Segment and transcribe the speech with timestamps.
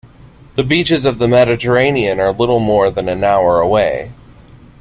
[0.55, 4.09] The beaches of the Mediterranean are little more than an hour away.